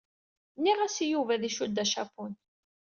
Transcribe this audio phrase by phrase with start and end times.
[0.57, 2.33] Nniɣ-as i Yuba ad icudd acapun.